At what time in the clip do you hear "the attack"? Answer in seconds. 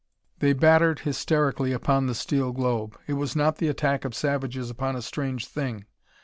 3.59-4.03